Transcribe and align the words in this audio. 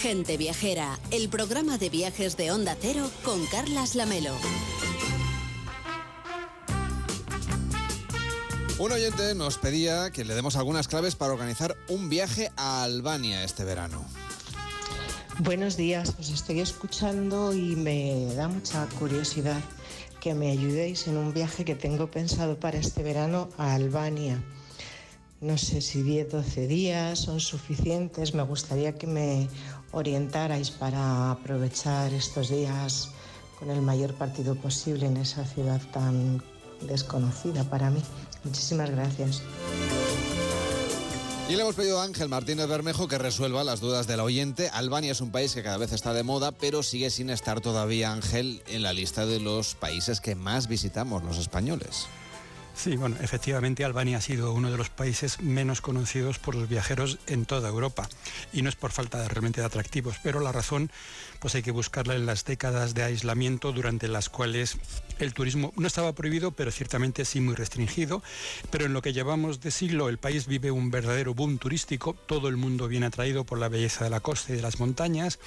Gente 0.00 0.36
Viajera, 0.36 0.96
el 1.10 1.28
programa 1.28 1.76
de 1.76 1.90
viajes 1.90 2.36
de 2.36 2.52
Onda 2.52 2.76
Cero 2.80 3.10
con 3.24 3.44
Carlas 3.46 3.96
Lamelo. 3.96 4.32
Un 8.78 8.92
oyente 8.92 9.34
nos 9.34 9.58
pedía 9.58 10.12
que 10.12 10.24
le 10.24 10.36
demos 10.36 10.54
algunas 10.54 10.86
claves 10.86 11.16
para 11.16 11.32
organizar 11.32 11.76
un 11.88 12.08
viaje 12.08 12.52
a 12.56 12.84
Albania 12.84 13.42
este 13.42 13.64
verano. 13.64 14.04
Buenos 15.40 15.76
días, 15.76 16.14
os 16.20 16.30
estoy 16.30 16.60
escuchando 16.60 17.52
y 17.52 17.74
me 17.74 18.32
da 18.36 18.46
mucha 18.46 18.86
curiosidad 19.00 19.60
que 20.20 20.32
me 20.32 20.52
ayudéis 20.52 21.08
en 21.08 21.16
un 21.16 21.34
viaje 21.34 21.64
que 21.64 21.74
tengo 21.74 22.08
pensado 22.08 22.60
para 22.60 22.78
este 22.78 23.02
verano 23.02 23.48
a 23.58 23.74
Albania. 23.74 24.40
No 25.40 25.56
sé 25.56 25.80
si 25.82 26.02
10, 26.02 26.30
12 26.32 26.66
días 26.66 27.20
son 27.20 27.38
suficientes. 27.38 28.34
Me 28.34 28.42
gustaría 28.42 28.98
que 28.98 29.06
me 29.06 29.48
orientarais 29.92 30.70
para 30.70 31.30
aprovechar 31.30 32.12
estos 32.12 32.50
días 32.50 33.10
con 33.58 33.70
el 33.70 33.82
mayor 33.82 34.14
partido 34.14 34.54
posible 34.54 35.06
en 35.06 35.16
esa 35.16 35.44
ciudad 35.44 35.80
tan 35.92 36.42
desconocida 36.82 37.64
para 37.64 37.90
mí. 37.90 38.02
Muchísimas 38.44 38.90
gracias. 38.90 39.42
Y 41.48 41.56
le 41.56 41.62
hemos 41.62 41.76
pedido 41.76 41.98
a 41.98 42.04
Ángel 42.04 42.28
Martínez 42.28 42.68
Bermejo 42.68 43.08
que 43.08 43.16
resuelva 43.16 43.64
las 43.64 43.80
dudas 43.80 44.06
del 44.06 44.20
oyente. 44.20 44.68
Albania 44.68 45.12
es 45.12 45.22
un 45.22 45.32
país 45.32 45.54
que 45.54 45.62
cada 45.62 45.78
vez 45.78 45.92
está 45.92 46.12
de 46.12 46.22
moda, 46.22 46.52
pero 46.52 46.82
sigue 46.82 47.08
sin 47.08 47.30
estar 47.30 47.62
todavía, 47.62 48.12
Ángel, 48.12 48.62
en 48.66 48.82
la 48.82 48.92
lista 48.92 49.24
de 49.24 49.40
los 49.40 49.74
países 49.74 50.20
que 50.20 50.34
más 50.34 50.68
visitamos 50.68 51.24
los 51.24 51.38
españoles. 51.38 52.06
Sí, 52.78 52.94
bueno, 52.96 53.16
efectivamente 53.20 53.84
Albania 53.84 54.18
ha 54.18 54.20
sido 54.20 54.52
uno 54.52 54.70
de 54.70 54.76
los 54.76 54.88
países 54.88 55.40
menos 55.40 55.80
conocidos 55.80 56.38
por 56.38 56.54
los 56.54 56.68
viajeros 56.68 57.18
en 57.26 57.44
toda 57.44 57.68
Europa. 57.68 58.08
Y 58.52 58.62
no 58.62 58.68
es 58.68 58.76
por 58.76 58.92
falta 58.92 59.20
de, 59.20 59.28
realmente 59.28 59.60
de 59.60 59.66
atractivos, 59.66 60.20
pero 60.22 60.38
la 60.38 60.52
razón 60.52 60.88
pues 61.40 61.54
hay 61.54 61.62
que 61.62 61.70
buscarla 61.70 62.14
en 62.14 62.26
las 62.26 62.44
décadas 62.44 62.94
de 62.94 63.02
aislamiento 63.02 63.72
durante 63.72 64.08
las 64.08 64.28
cuales 64.28 64.76
el 65.18 65.34
turismo 65.34 65.72
no 65.76 65.86
estaba 65.86 66.12
prohibido, 66.14 66.52
pero 66.52 66.70
ciertamente 66.70 67.24
sí 67.24 67.40
muy 67.40 67.54
restringido. 67.54 68.22
Pero 68.70 68.86
en 68.86 68.92
lo 68.92 69.02
que 69.02 69.12
llevamos 69.12 69.60
de 69.60 69.70
siglo 69.70 70.08
el 70.08 70.18
país 70.18 70.46
vive 70.46 70.70
un 70.70 70.90
verdadero 70.90 71.34
boom 71.34 71.58
turístico. 71.58 72.14
Todo 72.14 72.48
el 72.48 72.56
mundo 72.56 72.88
viene 72.88 73.06
atraído 73.06 73.44
por 73.44 73.58
la 73.58 73.68
belleza 73.68 74.04
de 74.04 74.10
la 74.10 74.20
costa 74.20 74.52
y 74.52 74.56
de 74.56 74.62
las 74.62 74.80
montañas 74.80 75.38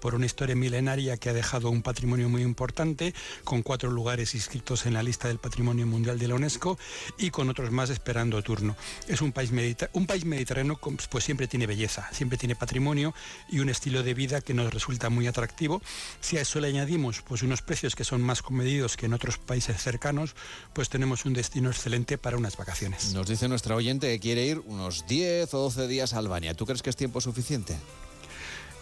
por 0.00 0.14
una 0.14 0.26
historia 0.26 0.56
milenaria 0.56 1.16
que 1.16 1.30
ha 1.30 1.32
dejado 1.32 1.70
un 1.70 1.82
patrimonio 1.82 2.28
muy 2.28 2.42
importante, 2.42 3.14
con 3.44 3.62
cuatro 3.62 3.90
lugares 3.90 4.34
inscritos 4.34 4.86
en 4.86 4.94
la 4.94 5.02
lista 5.02 5.28
del 5.28 5.38
Patrimonio 5.38 5.86
Mundial 5.86 6.18
de 6.18 6.28
la 6.28 6.34
UNESCO 6.34 6.78
y 7.16 7.30
con 7.30 7.48
otros 7.48 7.70
más 7.70 7.90
esperando 7.90 8.42
turno. 8.42 8.76
Es 9.08 9.20
un 9.20 9.32
país, 9.32 9.50
un 9.92 10.06
país 10.06 10.24
mediterráneo, 10.24 10.78
pues 11.10 11.24
siempre 11.24 11.48
tiene 11.48 11.66
belleza, 11.66 12.08
siempre 12.12 12.38
tiene 12.38 12.56
patrimonio 12.56 13.14
y 13.48 13.60
un 13.60 13.68
estilo 13.68 14.02
de 14.02 14.14
vida 14.14 14.40
que 14.40 14.52
nos 14.52 14.72
resulta 14.72 15.10
muy 15.10 15.26
atractivo. 15.26 15.33
Si 16.20 16.38
a 16.38 16.40
eso 16.40 16.60
le 16.60 16.68
añadimos 16.68 17.22
pues 17.22 17.42
unos 17.42 17.62
precios 17.62 17.94
que 17.94 18.04
son 18.04 18.22
más 18.22 18.42
comedidos 18.42 18.96
que 18.96 19.06
en 19.06 19.14
otros 19.14 19.38
países 19.38 19.82
cercanos, 19.82 20.34
pues 20.72 20.88
tenemos 20.88 21.24
un 21.24 21.34
destino 21.34 21.70
excelente 21.70 22.18
para 22.18 22.36
unas 22.36 22.56
vacaciones. 22.56 23.12
Nos 23.12 23.26
dice 23.26 23.48
nuestra 23.48 23.74
oyente 23.74 24.08
que 24.08 24.20
quiere 24.20 24.46
ir 24.46 24.60
unos 24.66 25.06
10 25.06 25.52
o 25.54 25.58
12 25.58 25.88
días 25.88 26.14
a 26.14 26.18
Albania. 26.18 26.54
¿Tú 26.54 26.66
crees 26.66 26.82
que 26.82 26.90
es 26.90 26.96
tiempo 26.96 27.20
suficiente? 27.20 27.76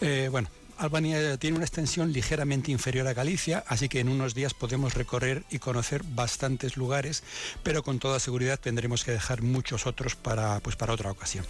Eh, 0.01 0.29
bueno, 0.31 0.49
Albania 0.83 1.37
tiene 1.37 1.57
una 1.57 1.65
extensión 1.65 2.13
ligeramente 2.13 2.73
inferior 2.73 3.07
a 3.07 3.15
Galicia, 3.15 3.63
así 3.69 3.89
que 3.89 4.01
en 4.01 4.09
unos 4.09 4.35
días 4.35 4.53
podemos 4.53 4.95
recorrer 4.95 5.45
y 5.49 5.61
conocer 5.61 6.03
bastantes 6.03 6.77
lugares, 6.77 7.23
pero 7.63 7.85
con 7.85 8.01
toda 8.01 8.19
seguridad 8.19 8.59
tendremos 8.59 9.05
que 9.05 9.13
dejar 9.13 9.43
muchos 9.43 9.87
otros 9.87 10.17
para, 10.17 10.59
pues, 10.59 10.75
para 10.75 10.93
otra 10.93 11.13
ocasión. 11.13 11.47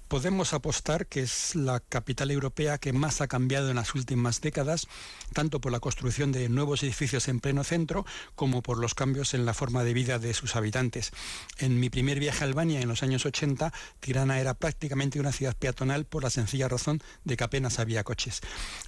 Podemos 0.08 0.54
apostar 0.54 1.06
que 1.06 1.20
es 1.20 1.54
la 1.54 1.80
capital 1.80 2.30
europea 2.30 2.78
que 2.78 2.94
más 2.94 3.20
ha 3.20 3.28
cambiado 3.28 3.68
en 3.68 3.76
las 3.76 3.94
últimas 3.94 4.40
décadas, 4.40 4.88
tanto 5.34 5.60
por 5.60 5.70
la 5.70 5.80
construcción 5.80 6.32
de 6.32 6.48
nuevos 6.48 6.82
edificios 6.82 7.28
en 7.28 7.40
pleno 7.40 7.62
centro 7.62 8.06
como 8.34 8.62
por 8.62 8.78
los 8.78 8.94
cambios 8.94 9.34
en 9.34 9.44
la 9.44 9.52
forma 9.52 9.84
de 9.84 9.92
vida 9.92 10.18
de 10.18 10.32
sus 10.32 10.56
habitantes. 10.56 11.12
En 11.58 11.78
mi 11.78 11.90
primer 11.90 12.20
viaje 12.20 12.42
a 12.42 12.46
Albania 12.46 12.80
en 12.80 12.88
los 12.88 13.02
años 13.02 13.26
80, 13.26 13.70
Tirana 14.00 14.40
era 14.40 14.54
prácticamente 14.54 15.20
una 15.20 15.30
ciudad 15.30 15.54
peatonal 15.54 16.06
por 16.06 16.22
la 16.22 16.30
sencilla 16.30 16.68
razón 16.68 17.02
de 17.24 17.36
que 17.36 17.44
apenas 17.44 17.78
había 17.78 18.02
coches. 18.02 18.40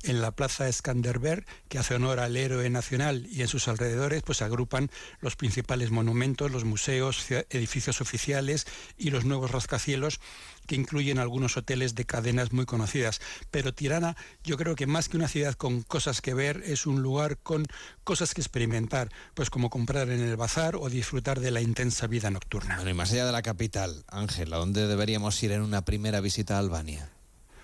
En 0.02 0.22
la 0.22 0.30
plaza 0.30 0.72
Skanderberg, 0.72 1.44
que 1.68 1.78
hace 1.78 1.96
honor 1.96 2.20
al 2.20 2.34
héroe 2.34 2.70
nacional 2.70 3.26
y 3.30 3.42
en 3.42 3.48
sus 3.48 3.68
alrededores, 3.68 4.22
pues 4.22 4.40
agrupan 4.40 4.90
los 5.20 5.36
principales 5.36 5.90
monumentos, 5.90 6.50
los 6.50 6.64
museos, 6.64 7.26
edificios 7.50 8.00
oficiales 8.00 8.66
y 8.96 9.10
los 9.10 9.26
nuevos 9.26 9.50
rascacielos 9.50 10.18
que 10.66 10.74
incluyen 10.76 11.18
algunos 11.18 11.56
hoteles 11.56 11.94
de 11.94 12.04
cadenas 12.04 12.52
muy 12.52 12.66
conocidas. 12.66 13.20
Pero 13.50 13.74
Tirana 13.74 14.16
yo 14.44 14.56
creo 14.56 14.74
que 14.74 14.86
más 14.86 15.08
que 15.08 15.16
una 15.16 15.28
ciudad 15.28 15.54
con 15.54 15.82
cosas 15.82 16.20
que 16.20 16.34
ver, 16.34 16.62
es 16.64 16.86
un 16.86 17.02
lugar 17.02 17.38
con 17.38 17.66
cosas 18.04 18.34
que 18.34 18.40
experimentar, 18.40 19.10
pues 19.34 19.50
como 19.50 19.70
comprar 19.70 20.08
en 20.10 20.20
el 20.20 20.36
bazar 20.36 20.76
o 20.76 20.88
disfrutar 20.88 21.40
de 21.40 21.50
la 21.50 21.60
intensa 21.60 22.06
vida 22.06 22.30
nocturna. 22.30 22.76
Bueno, 22.76 22.90
y 22.90 22.94
más 22.94 23.12
allá 23.12 23.26
de 23.26 23.32
la 23.32 23.42
capital, 23.42 24.04
Ángel, 24.08 24.52
¿a 24.52 24.56
dónde 24.56 24.86
deberíamos 24.86 25.42
ir 25.42 25.52
en 25.52 25.62
una 25.62 25.84
primera 25.84 26.20
visita 26.20 26.56
a 26.56 26.58
Albania? 26.58 27.10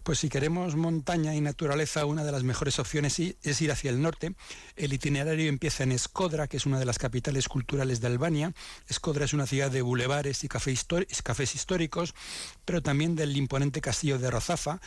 Pues 0.07 0.21
si 0.21 0.29
queremos 0.29 0.77
montaña 0.77 1.35
y 1.35 1.41
naturaleza, 1.41 2.07
una 2.07 2.23
de 2.23 2.31
las 2.31 2.45
mejores 2.45 2.79
opciones 2.79 3.19
es 3.19 3.61
ir 3.61 3.73
hacia 3.73 3.91
el 3.91 4.01
norte. 4.01 4.37
El 4.77 4.93
itinerario 4.93 5.49
empieza 5.49 5.83
en 5.83 5.91
Escodra, 5.91 6.47
que 6.47 6.59
es 6.59 6.65
una 6.65 6.79
de 6.79 6.85
las 6.85 7.01
capitales 7.01 7.49
culturales 7.49 8.01
de 8.01 8.07
Albania. 8.07 8.55
Escodra 8.87 9.25
es 9.25 9.33
una 9.33 9.49
ciudad 9.49 9.69
de 9.69 9.83
bulevares 9.83 10.45
y 10.45 10.49
cafés 10.49 11.57
históricos, 11.57 12.15
pero 12.65 12.83
también 12.85 13.17
del 13.17 13.37
imponente 13.37 13.81
castillo 13.81 14.21
de 14.21 14.31
Rozafa. 14.31 14.81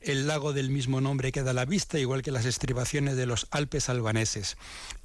El 0.00 0.26
lago 0.26 0.52
del 0.52 0.70
mismo 0.70 1.00
nombre 1.00 1.30
queda 1.30 1.52
a 1.52 1.54
la 1.54 1.66
vista, 1.66 2.00
igual 2.00 2.22
que 2.22 2.32
las 2.32 2.44
estribaciones 2.44 3.14
de 3.14 3.26
los 3.26 3.46
Alpes 3.52 3.88
albaneses. 3.88 4.56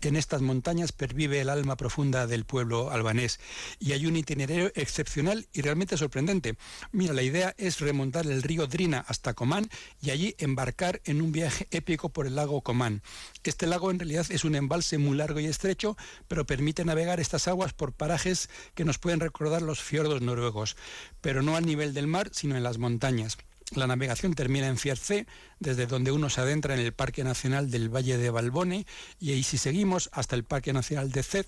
En 0.01 0.15
estas 0.15 0.41
montañas 0.41 0.93
pervive 0.93 1.41
el 1.41 1.49
alma 1.49 1.77
profunda 1.77 2.25
del 2.25 2.43
pueblo 2.43 2.89
albanés 2.89 3.39
y 3.77 3.91
hay 3.91 4.07
un 4.07 4.15
itinerario 4.15 4.71
excepcional 4.73 5.47
y 5.53 5.61
realmente 5.61 5.95
sorprendente. 5.95 6.57
Mira, 6.91 7.13
la 7.13 7.21
idea 7.21 7.53
es 7.59 7.79
remontar 7.79 8.25
el 8.25 8.41
río 8.41 8.65
Drina 8.65 9.05
hasta 9.07 9.35
Comán 9.35 9.58
y 10.01 10.11
allí 10.11 10.35
embarcar 10.37 11.01
en 11.05 11.21
un 11.21 11.31
viaje 11.31 11.67
épico 11.71 12.09
por 12.09 12.27
el 12.27 12.35
lago 12.35 12.61
Comán. 12.61 13.01
Este 13.43 13.65
lago 13.65 13.89
en 13.89 13.99
realidad 13.99 14.27
es 14.29 14.43
un 14.43 14.55
embalse 14.55 14.97
muy 14.97 15.17
largo 15.17 15.39
y 15.39 15.47
estrecho, 15.47 15.97
pero 16.27 16.45
permite 16.45 16.85
navegar 16.85 17.19
estas 17.19 17.47
aguas 17.47 17.73
por 17.73 17.93
parajes 17.93 18.49
que 18.75 18.85
nos 18.85 18.99
pueden 18.99 19.19
recordar 19.19 19.61
los 19.61 19.81
fiordos 19.81 20.21
noruegos, 20.21 20.77
pero 21.21 21.41
no 21.41 21.55
al 21.55 21.65
nivel 21.65 21.93
del 21.93 22.07
mar, 22.07 22.29
sino 22.31 22.55
en 22.55 22.63
las 22.63 22.77
montañas. 22.77 23.37
La 23.75 23.87
navegación 23.87 24.33
termina 24.33 24.67
en 24.67 24.77
Fierce, 24.77 25.27
desde 25.59 25.85
donde 25.85 26.11
uno 26.11 26.29
se 26.29 26.41
adentra 26.41 26.73
en 26.73 26.79
el 26.79 26.93
Parque 26.93 27.23
Nacional 27.23 27.69
del 27.69 27.93
Valle 27.93 28.17
de 28.17 28.29
Balbone, 28.29 28.85
y 29.19 29.31
ahí 29.31 29.43
si 29.43 29.57
seguimos 29.57 30.09
hasta 30.13 30.35
el 30.35 30.43
Parque 30.43 30.73
Nacional 30.73 31.11
de 31.11 31.23
Ced. 31.23 31.45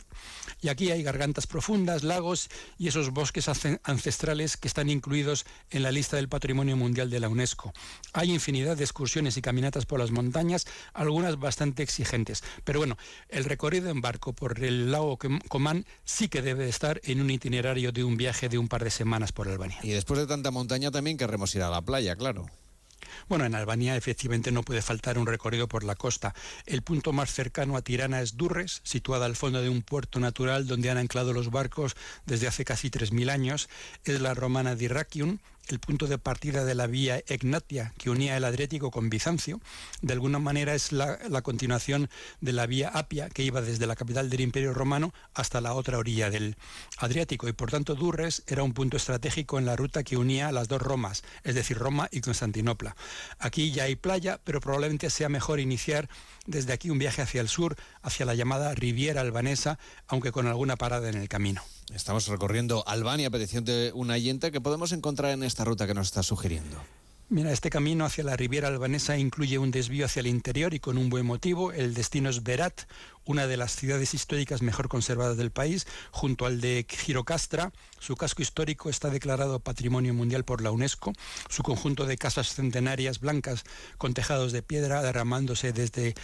Y 0.62 0.70
aquí 0.70 0.92
hay 0.92 1.04
gargantas 1.04 1.48
profundas, 1.48 2.04
lagos 2.04 2.50
y 2.78 2.88
esos 2.88 3.12
bosques 3.12 3.50
ancestrales 3.84 4.58
que 4.58 4.68
están 4.68 4.90
incluidos 4.90 5.46
en 5.70 5.84
la 5.84 5.92
lista 5.92 6.18
del 6.18 6.30
Patrimonio 6.30 6.78
Mundial 6.78 7.10
de 7.10 7.20
la 7.20 7.30
UNESCO. 7.30 7.74
Hay 8.14 8.32
infinidad 8.32 8.78
de 8.78 8.84
excursiones 8.84 9.38
y 9.38 9.42
caminatas 9.42 9.86
por 9.86 10.00
las 10.00 10.12
montañas, 10.12 10.66
algunas 10.94 11.40
bastante 11.40 11.84
exigentes. 11.84 12.44
Pero 12.64 12.80
bueno, 12.80 12.98
el 13.30 13.46
recorrido 13.46 13.90
en 13.90 14.02
barco 14.02 14.34
por 14.34 14.64
el 14.64 14.92
lago 14.92 15.18
Comán 15.48 15.86
sí 16.04 16.28
que 16.28 16.42
debe 16.42 16.70
estar 16.70 17.02
en 17.04 17.22
un 17.22 17.30
itinerario 17.30 17.92
de 17.92 18.04
un 18.04 18.18
viaje 18.18 18.50
de 18.50 18.58
un 18.58 18.68
par 18.68 18.84
de 18.84 18.92
semanas 18.92 19.32
por 19.32 19.48
Albania. 19.48 19.80
Y 19.84 19.92
después 19.92 20.20
de 20.20 20.28
tanta 20.28 20.52
montaña 20.52 20.92
también 20.92 21.18
queremos 21.18 21.54
ir 21.56 21.64
a 21.64 21.70
la 21.70 21.82
playa 21.82 22.11
claro. 22.16 22.48
Bueno, 23.28 23.46
en 23.46 23.56
Albania 23.56 23.96
efectivamente 23.96 24.52
no 24.52 24.64
puede 24.64 24.82
faltar 24.82 25.18
un 25.18 25.28
recorrido 25.28 25.68
por 25.68 25.84
la 25.84 25.96
costa. 25.96 26.34
El 26.66 26.82
punto 26.82 27.14
más 27.14 27.34
cercano 27.34 27.78
a 27.78 27.82
Tirana 27.82 28.22
es 28.22 28.38
Durres, 28.38 28.82
situada 28.84 29.26
al 29.26 29.36
fondo 29.36 29.62
de 29.62 29.70
un 29.70 29.82
puerto 29.82 30.20
natural 30.20 30.68
donde 30.68 30.90
han 30.90 30.98
anclado 30.98 31.34
los 31.34 31.52
barcos 31.52 31.96
desde 32.26 32.48
hace 32.48 32.66
casi 32.66 32.90
3.000 32.90 33.30
años. 33.32 33.70
Es 34.04 34.22
la 34.22 34.34
romana 34.34 34.76
de 34.76 34.88
el 35.68 35.80
punto 35.80 36.08
de 36.08 36.18
partida 36.18 36.66
de 36.66 36.76
la 36.76 36.88
vía 36.88 37.22
Egnatia 37.28 37.94
que 37.98 38.10
unía 38.10 38.38
el 38.38 38.44
Adriático 38.44 38.92
con 38.92 39.10
Bizancio. 39.10 39.62
De 40.02 40.14
alguna 40.14 40.40
manera 40.40 40.74
es 40.76 40.92
la, 40.92 41.18
continuación 41.42 42.10
de 42.40 42.54
la 42.54 42.66
vía 42.66 42.90
Apia 42.90 43.30
que 43.30 43.44
iba 43.44 43.62
desde 43.62 43.88
la 43.88 43.96
capital 43.96 44.30
del 44.30 44.42
Imperio 44.42 44.74
Romano 44.74 45.14
hasta 45.34 45.62
la 45.62 45.74
otra 45.74 45.98
orilla 45.98 46.30
del 46.30 46.58
Adriático 46.98 47.48
y 47.48 47.54
por 47.54 47.72
tanto 47.72 47.96
Durres 47.96 48.44
era 48.48 48.64
un 48.64 48.74
punto 48.74 48.98
estratégico 48.98 49.58
en 49.60 49.66
la 49.66 49.76
ruta 49.76 50.04
que 50.04 50.18
unía 50.18 50.52
las 50.52 50.68
dos 50.68 50.82
Romas, 50.82 51.24
es 51.44 51.56
decir, 51.56 51.78
Roma 51.78 52.08
y 52.12 52.22
Constantinopla. 52.22 52.96
Aquí 53.40 53.72
ya 53.72 53.84
hay 53.84 53.96
playa, 53.96 54.40
pero 54.44 54.62
probablemente 54.62 55.10
sea 55.10 55.30
mejor 55.30 55.60
iniciar 55.60 56.10
desde 56.46 56.74
aquí 56.74 56.90
un 56.90 57.00
viaje 57.00 57.22
hacia 57.22 57.42
el 57.42 57.48
sur, 57.48 57.76
hacia 58.02 58.26
la 58.26 58.36
llamada 58.36 58.74
Riviera 58.76 59.22
Albanesa, 59.22 59.80
aunque 60.08 60.32
con 60.32 60.48
alguna 60.48 60.76
parada 60.76 61.10
en 61.10 61.16
el 61.16 61.30
camino. 61.30 61.62
Estamos 61.94 62.28
recorriendo 62.28 62.84
Albania 62.88 63.28
a 63.28 63.32
petición 63.32 63.66
de 63.66 63.92
un 63.94 64.12
oyente 64.12 64.52
que 64.52 64.62
podemos 64.62 64.92
encontrar 64.92 65.32
en 65.32 65.44
esta 65.44 65.66
ruta 65.66 65.88
que 65.88 65.94
nos 65.94 66.08
está 66.08 66.24
sugiriendo. 66.24 66.78
Mira, 67.32 67.54
este 67.54 67.70
camino 67.70 68.04
hacia 68.04 68.26
la 68.26 68.36
Riviera 68.36 68.68
Albanesa 68.68 69.18
incluye 69.18 69.58
un 69.58 69.72
desvío 69.72 70.06
hacia 70.06 70.20
el 70.20 70.28
interior 70.28 70.74
y 70.74 70.82
con 70.82 70.98
un 70.98 71.10
buen 71.10 71.26
motivo. 71.26 71.72
El 71.72 71.94
destino 71.94 72.30
es 72.30 72.44
Berat, 72.44 72.82
una 73.26 73.48
de 73.48 73.58
las 73.58 73.76
ciudades 73.76 74.14
históricas 74.14 74.62
mejor 74.62 74.90
conservadas 74.90 75.38
del 75.38 75.52
país, 75.52 75.88
junto 76.12 76.46
al 76.46 76.62
de 76.62 76.86
Girocastra. 76.90 77.72
Su 78.00 78.16
casco 78.16 78.42
histórico 78.42 78.90
está 78.90 79.10
declarado 79.10 79.60
Patrimonio 79.60 80.14
Mundial 80.14 80.44
por 80.44 80.62
la 80.62 80.72
UNESCO. 80.72 81.14
Su 81.50 81.64
conjunto 81.64 82.06
de 82.06 82.18
casas 82.18 82.54
centenarias 82.54 83.20
blancas 83.20 83.64
con 83.98 84.14
tejados 84.14 84.52
de 84.52 84.64
piedra 84.64 85.02
derramándose 85.02 85.72
desde 85.72 86.16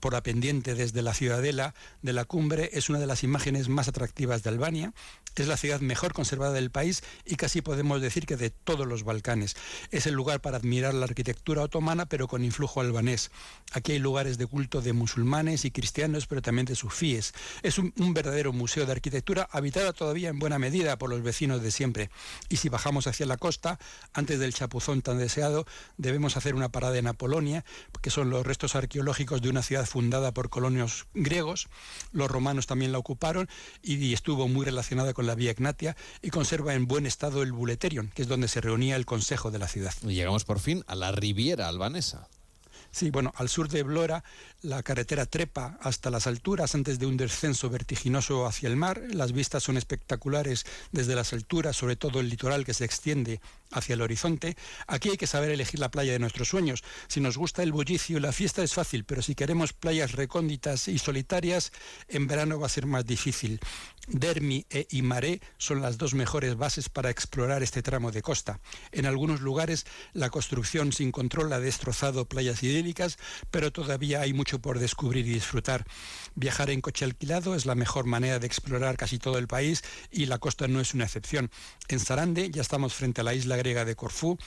por 0.00 0.12
la 0.12 0.22
pendiente 0.22 0.74
desde 0.74 1.02
la 1.02 1.14
ciudadela 1.14 1.74
de 2.02 2.12
la 2.12 2.24
cumbre 2.24 2.70
es 2.72 2.88
una 2.88 2.98
de 2.98 3.06
las 3.06 3.24
imágenes 3.24 3.68
más 3.68 3.88
atractivas 3.88 4.42
de 4.42 4.50
Albania. 4.50 4.92
Es 5.34 5.46
la 5.46 5.56
ciudad 5.56 5.80
mejor 5.80 6.14
conservada 6.14 6.52
del 6.52 6.70
país 6.70 7.02
y 7.24 7.36
casi 7.36 7.62
podemos 7.62 8.00
decir 8.00 8.26
que 8.26 8.36
de 8.36 8.50
todos 8.50 8.86
los 8.86 9.04
Balcanes. 9.04 9.56
Es 9.90 10.06
el 10.06 10.14
lugar 10.14 10.40
para 10.40 10.56
admirar 10.56 10.94
la 10.94 11.04
arquitectura 11.04 11.62
otomana 11.62 12.06
pero 12.06 12.26
con 12.28 12.44
influjo 12.44 12.80
albanés. 12.80 13.30
Aquí 13.72 13.92
hay 13.92 13.98
lugares 13.98 14.38
de 14.38 14.46
culto 14.46 14.82
de 14.82 14.92
musulmanes 14.92 15.64
y 15.64 15.70
cristianos 15.70 16.26
pero 16.28 16.42
también 16.42 16.66
de 16.66 16.74
sufíes. 16.74 17.34
Es 17.62 17.78
un, 17.78 17.92
verdadero 18.14 18.52
museo 18.52 18.86
de 18.86 18.92
arquitectura 18.92 19.48
habitada 19.50 19.92
todavía 19.92 20.28
en 20.28 20.38
buena 20.38 20.58
medida 20.58 20.98
por 20.98 21.10
los 21.10 21.22
vecinos 21.22 21.62
de 21.62 21.70
siempre. 21.70 22.10
Y 22.48 22.56
si 22.56 22.68
bajamos 22.68 23.06
hacia 23.06 23.26
la 23.26 23.36
costa, 23.36 23.78
antes 24.12 24.38
del 24.38 24.54
chapuzón 24.54 25.02
tan 25.02 25.18
deseado, 25.18 25.66
debemos 25.96 26.36
hacer 26.36 26.54
una 26.54 26.70
parada 26.70 26.98
en 26.98 27.06
Apolonia, 27.06 27.64
que 28.02 28.10
son 28.10 28.30
los 28.30 28.46
restos 28.46 28.74
arqueológicos 28.74 29.42
de 29.42 29.48
una 29.48 29.62
ciudad 29.62 29.86
fundada 29.86 30.32
por 30.32 30.50
colonios 30.50 31.06
griegos. 31.14 31.68
Los 32.12 32.30
romanos 32.30 32.66
también 32.66 32.92
la 32.92 32.98
ocuparon 32.98 33.48
y, 33.82 34.12
estuvo 34.12 34.48
muy 34.48 34.64
relacionada 34.64 35.12
con 35.12 35.26
la 35.26 35.34
Vía 35.34 35.50
Egnatia 35.50 35.96
y 36.22 36.30
conserva 36.30 36.74
en 36.74 36.86
buen 36.86 37.06
estado 37.06 37.42
el 37.42 37.52
Buleterion, 37.52 38.08
que 38.08 38.22
es 38.22 38.28
donde 38.28 38.48
se 38.48 38.60
reunía 38.60 38.96
el 38.96 39.06
consejo 39.06 39.50
de 39.50 39.58
la 39.58 39.68
ciudad. 39.68 39.94
Llegamos 40.02 40.44
por 40.44 40.60
fin 40.60 40.82
a 40.86 40.94
la 40.94 41.12
Riviera 41.12 41.68
albanesa. 41.68 42.28
Sí, 42.90 43.10
bueno, 43.10 43.32
al 43.36 43.48
sur 43.48 43.68
de 43.68 43.82
Blora 43.82 44.24
la 44.62 44.82
carretera 44.82 45.26
trepa 45.26 45.78
hasta 45.82 46.10
las 46.10 46.26
alturas 46.26 46.74
antes 46.74 46.98
de 46.98 47.06
un 47.06 47.16
descenso 47.16 47.70
vertiginoso 47.70 48.46
hacia 48.46 48.68
el 48.68 48.76
mar. 48.76 49.00
Las 49.10 49.32
vistas 49.32 49.62
son 49.62 49.76
espectaculares 49.76 50.64
desde 50.90 51.14
las 51.14 51.32
alturas, 51.32 51.76
sobre 51.76 51.96
todo 51.96 52.20
el 52.20 52.28
litoral 52.28 52.64
que 52.64 52.74
se 52.74 52.84
extiende 52.84 53.40
hacia 53.70 53.94
el 53.94 54.02
horizonte. 54.02 54.56
Aquí 54.86 55.10
hay 55.10 55.16
que 55.16 55.26
saber 55.26 55.50
elegir 55.50 55.80
la 55.80 55.90
playa 55.90 56.12
de 56.12 56.18
nuestros 56.18 56.48
sueños. 56.48 56.82
Si 57.08 57.20
nos 57.20 57.36
gusta 57.36 57.62
el 57.62 57.72
bullicio 57.72 58.18
la 58.20 58.32
fiesta 58.32 58.62
es 58.62 58.74
fácil, 58.74 59.04
pero 59.04 59.22
si 59.22 59.34
queremos 59.34 59.72
playas 59.72 60.12
recónditas 60.12 60.88
y 60.88 60.98
solitarias, 60.98 61.72
en 62.08 62.26
verano 62.26 62.58
va 62.58 62.66
a 62.66 62.70
ser 62.70 62.86
más 62.86 63.04
difícil. 63.04 63.60
Dermi 64.08 64.64
e 64.70 64.86
Imaré 64.90 65.40
son 65.58 65.82
las 65.82 65.98
dos 65.98 66.14
mejores 66.14 66.56
bases 66.56 66.88
para 66.88 67.10
explorar 67.10 67.62
este 67.62 67.82
tramo 67.82 68.10
de 68.10 68.22
costa. 68.22 68.58
En 68.90 69.04
algunos 69.04 69.40
lugares 69.40 69.84
la 70.14 70.30
construcción 70.30 70.92
sin 70.92 71.12
control 71.12 71.52
ha 71.52 71.60
destrozado 71.60 72.26
playas 72.26 72.62
idílicas, 72.62 73.18
pero 73.50 73.70
todavía 73.70 74.22
hay 74.22 74.32
mucho 74.32 74.60
por 74.60 74.78
descubrir 74.78 75.26
y 75.26 75.34
disfrutar. 75.34 75.84
Viajar 76.34 76.70
en 76.70 76.80
coche 76.80 77.04
alquilado 77.04 77.54
es 77.54 77.66
la 77.66 77.74
mejor 77.74 78.06
manera 78.06 78.38
de 78.38 78.46
explorar 78.46 78.96
casi 78.96 79.18
todo 79.18 79.36
el 79.36 79.46
país 79.46 79.82
y 80.10 80.26
la 80.26 80.38
costa 80.38 80.68
no 80.68 80.80
es 80.80 80.94
una 80.94 81.04
excepción. 81.04 81.50
En 81.88 82.00
Sarande 82.00 82.50
ya 82.50 82.62
estamos 82.62 82.94
frente 82.94 83.20
a 83.20 83.24
la 83.24 83.34
isla 83.34 83.57
griega 83.58 83.84
de 83.84 83.94
Corfú. 83.94 84.38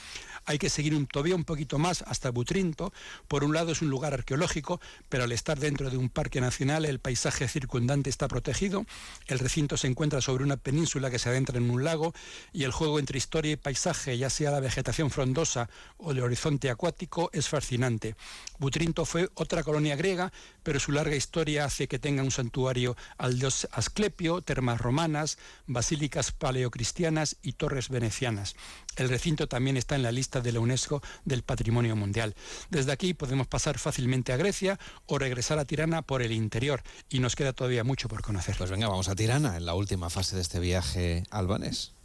Hay 0.46 0.58
que 0.58 0.69
seguir 0.69 0.96
un, 0.96 1.06
todavía 1.06 1.36
un 1.36 1.44
poquito 1.44 1.78
más 1.78 2.04
hasta 2.08 2.31
Butrinto. 2.31 2.92
Por 3.28 3.44
un 3.44 3.54
lado 3.54 3.72
es 3.72 3.81
un 3.81 3.90
lugar 3.90 4.13
arqueológico, 4.13 4.81
pero 5.10 5.24
al 5.24 5.31
estar 5.31 5.60
dentro 5.60 5.90
de 5.90 5.98
un 5.98 6.10
parque 6.10 6.42
nacional 6.42 6.86
el 6.86 7.00
paisaje 7.00 7.48
circundante 7.48 8.10
está 8.10 8.28
protegido. 8.28 8.86
El 9.28 9.40
recinto 9.40 9.78
se 9.78 9.88
encuentra 9.88 10.22
sobre 10.22 10.44
una 10.44 10.58
península 10.58 11.12
que 11.12 11.19
se 11.19 11.30
adentra 11.30 11.58
en 11.58 11.69
un 11.69 11.84
lago 11.84 12.13
y 12.52 12.63
el 12.63 12.72
juego 12.72 13.00
entre 13.00 13.18
historia 13.18 13.52
y 13.52 13.56
paisaje, 13.56 14.18
ya 14.18 14.30
sea 14.30 14.52
la 14.52 14.60
vegetación 14.60 15.12
frondosa 15.12 15.69
o 15.98 16.12
el 16.12 16.22
horizonte 16.22 16.69
acuático, 16.69 17.30
es 17.34 17.48
fascinante. 17.48 18.16
Butrinto 18.58 19.06
fue 19.06 19.30
otra 19.36 19.63
colonia 19.63 19.96
griega, 19.96 20.31
pero 20.63 20.80
su 20.80 20.92
larga 20.92 21.16
historia 21.16 21.66
hace 21.66 21.88
que 21.88 22.00
tenga 22.00 22.24
un 22.24 22.31
santuario 22.31 22.96
al 23.18 23.38
dios 23.38 23.68
Asclepio, 23.72 24.42
termas 24.42 24.80
romanas, 24.80 25.38
basílicas 25.68 26.31
paleocristianas 26.31 27.38
y 27.42 27.54
torres 27.54 27.90
venecianas. 27.90 28.56
El 29.01 29.09
recinto 29.09 29.48
también 29.48 29.77
está 29.77 29.95
en 29.95 30.03
la 30.03 30.12
lista 30.12 30.42
de 30.42 30.51
la 30.51 30.59
UNESCO 30.59 31.01
del 31.25 31.42
Patrimonio 31.42 31.95
Mundial. 31.95 32.36
Desde 32.69 32.92
aquí 32.92 33.15
podemos 33.15 33.48
pasar 33.48 33.80
fácilmente 33.80 34.31
a 34.31 34.38
Grecia 34.38 34.77
o 35.07 35.18
regresar 35.18 35.57
a 35.57 35.65
Tirana 35.65 36.03
por 36.03 36.21
el 36.21 36.31
interior 36.31 36.83
y 37.09 37.18
nos 37.18 37.36
queda 37.36 37.51
todavía 37.51 37.83
mucho 37.83 38.07
por 38.07 38.21
conocer. 38.21 38.56
Pues 38.59 38.69
venga, 38.69 38.88
vamos 38.89 39.09
a 39.09 39.15
Tirana 39.15 39.57
en 39.57 39.65
la 39.65 39.74
última 39.74 40.12
fase 40.12 40.36
de 40.36 40.44
este 40.44 40.59
viaje 40.59 41.24
albanés. 41.31 41.95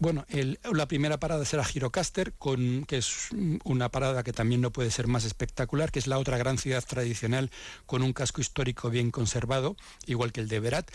Bueno, 0.00 0.24
la 0.72 0.86
primera 0.86 1.18
parada 1.18 1.44
será 1.44 1.64
Girocaster, 1.64 2.32
con, 2.34 2.84
que 2.84 2.98
es 2.98 3.30
una 3.64 3.88
parada 3.88 4.22
que 4.22 4.32
también 4.32 4.60
no 4.60 4.70
puede 4.70 4.92
ser 4.92 5.08
más 5.08 5.24
espectacular, 5.24 5.90
que 5.90 5.98
es 5.98 6.06
la 6.06 6.18
otra 6.18 6.38
gran 6.38 6.56
ciudad 6.56 6.84
tradicional 6.84 7.50
con 7.84 8.04
un 8.04 8.12
casco 8.12 8.40
histórico 8.40 8.90
bien 8.90 9.10
conservado, 9.10 9.76
igual 10.06 10.30
que 10.30 10.40
el 10.40 10.46
de 10.46 10.60
Berat. 10.60 10.88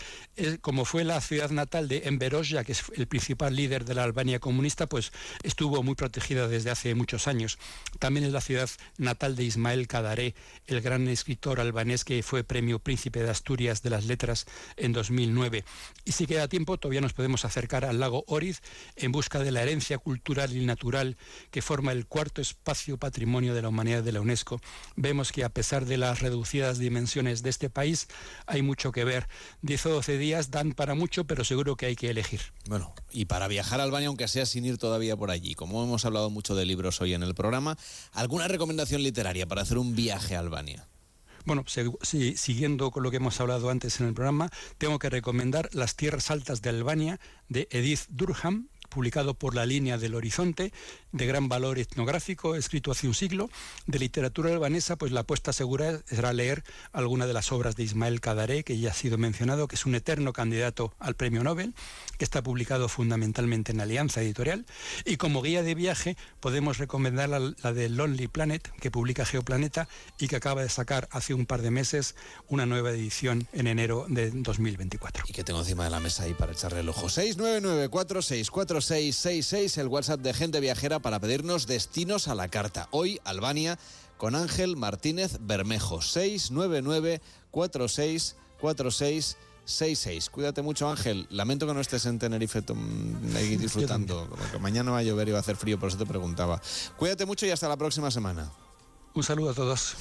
como 0.62 0.86
fue 0.86 1.04
la 1.04 1.20
ciudad 1.20 1.50
natal 1.50 1.86
de 1.86 2.04
Enver 2.06 2.34
que 2.64 2.72
es 2.72 2.82
el 2.94 3.06
principal 3.06 3.54
líder 3.54 3.84
de 3.84 3.92
la 3.92 4.04
Albania 4.04 4.38
comunista, 4.38 4.86
pues 4.88 5.12
estuvo 5.42 5.82
muy 5.82 5.96
protegida 5.96 6.48
desde 6.48 6.70
hace 6.70 6.94
muchos 6.94 7.28
años. 7.28 7.58
También 7.98 8.24
es 8.24 8.32
la 8.32 8.40
ciudad 8.40 8.70
natal 8.96 9.36
de 9.36 9.44
Ismael 9.44 9.86
Kadaré, 9.86 10.34
el 10.66 10.80
gran 10.80 11.08
escritor 11.08 11.60
albanés 11.60 12.04
que 12.04 12.22
fue 12.22 12.42
premio 12.42 12.78
Príncipe 12.78 13.22
de 13.22 13.28
Asturias 13.28 13.82
de 13.82 13.90
las 13.90 14.06
Letras 14.06 14.46
en 14.78 14.94
2009. 14.94 15.62
Y 16.06 16.12
si 16.12 16.26
queda 16.26 16.48
tiempo, 16.48 16.78
todavía 16.78 17.02
nos 17.02 17.12
podemos 17.12 17.44
acercar 17.44 17.84
al 17.84 18.00
lago 18.00 18.24
Oriz, 18.28 18.62
en 18.96 19.12
busca 19.12 19.40
de 19.40 19.50
la 19.50 19.62
herencia 19.62 19.98
cultural 19.98 20.56
y 20.56 20.64
natural 20.64 21.16
que 21.50 21.62
forma 21.62 21.92
el 21.92 22.06
cuarto 22.06 22.40
espacio 22.40 22.98
patrimonio 22.98 23.54
de 23.54 23.62
la 23.62 23.68
humanidad 23.68 24.02
de 24.02 24.12
la 24.12 24.20
UNESCO. 24.20 24.60
Vemos 24.96 25.32
que 25.32 25.44
a 25.44 25.48
pesar 25.48 25.84
de 25.86 25.96
las 25.96 26.20
reducidas 26.20 26.78
dimensiones 26.78 27.42
de 27.42 27.50
este 27.50 27.70
país, 27.70 28.08
hay 28.46 28.62
mucho 28.62 28.92
que 28.92 29.04
ver. 29.04 29.28
10 29.62 29.86
o 29.86 29.90
12 29.90 30.18
días 30.18 30.50
dan 30.50 30.72
para 30.72 30.94
mucho, 30.94 31.24
pero 31.24 31.44
seguro 31.44 31.76
que 31.76 31.86
hay 31.86 31.96
que 31.96 32.10
elegir. 32.10 32.40
Bueno, 32.68 32.94
y 33.10 33.26
para 33.26 33.48
viajar 33.48 33.80
a 33.80 33.84
Albania, 33.84 34.08
aunque 34.08 34.28
sea 34.28 34.46
sin 34.46 34.64
ir 34.64 34.78
todavía 34.78 35.16
por 35.16 35.30
allí, 35.30 35.54
como 35.54 35.82
hemos 35.82 36.04
hablado 36.04 36.30
mucho 36.30 36.54
de 36.54 36.66
libros 36.66 37.00
hoy 37.00 37.14
en 37.14 37.22
el 37.22 37.34
programa, 37.34 37.76
¿alguna 38.12 38.48
recomendación 38.48 39.02
literaria 39.02 39.46
para 39.46 39.62
hacer 39.62 39.78
un 39.78 39.94
viaje 39.94 40.36
a 40.36 40.40
Albania? 40.40 40.88
Bueno, 41.46 41.64
siguiendo 41.66 42.90
con 42.90 43.02
lo 43.02 43.10
que 43.10 43.18
hemos 43.18 43.38
hablado 43.38 43.68
antes 43.68 44.00
en 44.00 44.06
el 44.06 44.14
programa, 44.14 44.50
tengo 44.78 44.98
que 44.98 45.10
recomendar 45.10 45.68
Las 45.74 45.94
Tierras 45.94 46.30
Altas 46.30 46.62
de 46.62 46.70
Albania 46.70 47.20
de 47.50 47.68
Edith 47.70 48.06
Durham, 48.08 48.68
publicado 48.94 49.34
por 49.34 49.54
la 49.54 49.66
línea 49.66 49.98
del 49.98 50.14
Horizonte, 50.14 50.72
de 51.14 51.26
gran 51.26 51.48
valor 51.48 51.78
etnográfico, 51.78 52.56
escrito 52.56 52.90
hace 52.90 53.06
un 53.06 53.14
siglo. 53.14 53.48
De 53.86 54.00
literatura 54.00 54.52
albanesa, 54.52 54.96
pues 54.96 55.12
la 55.12 55.20
apuesta 55.20 55.52
segura 55.52 56.00
será 56.06 56.32
leer 56.32 56.64
alguna 56.92 57.26
de 57.26 57.32
las 57.32 57.52
obras 57.52 57.76
de 57.76 57.84
Ismael 57.84 58.20
Kadaré, 58.20 58.64
que 58.64 58.78
ya 58.78 58.90
ha 58.90 58.94
sido 58.94 59.16
mencionado, 59.16 59.68
que 59.68 59.76
es 59.76 59.86
un 59.86 59.94
eterno 59.94 60.32
candidato 60.32 60.92
al 60.98 61.14
premio 61.14 61.44
Nobel, 61.44 61.72
que 62.18 62.24
está 62.24 62.42
publicado 62.42 62.88
fundamentalmente 62.88 63.70
en 63.70 63.80
Alianza 63.80 64.22
Editorial. 64.22 64.66
Y 65.04 65.16
como 65.16 65.40
guía 65.40 65.62
de 65.62 65.76
viaje 65.76 66.16
podemos 66.40 66.78
recomendar 66.78 67.28
la, 67.28 67.72
de 67.72 67.88
Lonely 67.88 68.26
Planet, 68.26 68.68
que 68.80 68.90
publica 68.90 69.24
Geoplaneta 69.24 69.88
y 70.18 70.26
que 70.26 70.34
acaba 70.36 70.62
de 70.62 70.68
sacar 70.68 71.08
hace 71.12 71.32
un 71.32 71.46
par 71.46 71.62
de 71.62 71.70
meses 71.70 72.16
una 72.48 72.66
nueva 72.66 72.90
edición 72.90 73.46
en 73.52 73.68
enero 73.68 74.06
de 74.08 74.32
2024. 74.32 75.26
Y 75.28 75.32
que 75.32 75.44
tengo 75.44 75.60
encima 75.60 75.84
de 75.84 75.90
la 75.90 76.00
mesa 76.00 76.24
ahí 76.24 76.34
para 76.34 76.52
echarle 76.52 76.80
el 76.80 76.88
ojo. 76.88 77.06
6994644 77.06 78.80
666, 78.80 79.78
el 79.78 79.86
WhatsApp 79.86 80.20
de 80.20 80.34
Gente 80.34 80.58
Viajera 80.58 81.03
para 81.04 81.20
pedirnos 81.20 81.66
destinos 81.66 82.28
a 82.28 82.34
la 82.34 82.48
carta. 82.48 82.88
Hoy, 82.90 83.20
Albania, 83.24 83.78
con 84.16 84.34
Ángel 84.34 84.74
Martínez 84.74 85.36
Bermejo. 85.38 86.00
699 86.00 87.20
464666 87.50 90.30
Cuídate 90.30 90.62
mucho, 90.62 90.88
Ángel. 90.88 91.26
Lamento 91.28 91.66
que 91.66 91.74
no 91.74 91.80
estés 91.80 92.06
en 92.06 92.18
Tenerife 92.18 92.62
disfrutando. 93.58 94.30
Porque 94.30 94.58
mañana 94.58 94.92
va 94.92 95.00
a 95.00 95.02
llover 95.02 95.28
y 95.28 95.32
va 95.32 95.36
a 95.36 95.42
hacer 95.42 95.56
frío, 95.56 95.78
por 95.78 95.90
eso 95.90 95.98
te 95.98 96.06
preguntaba. 96.06 96.62
Cuídate 96.96 97.26
mucho 97.26 97.44
y 97.44 97.50
hasta 97.50 97.68
la 97.68 97.76
próxima 97.76 98.10
semana. 98.10 98.50
Un 99.12 99.22
saludo 99.22 99.50
a 99.50 99.54
todos. 99.54 99.96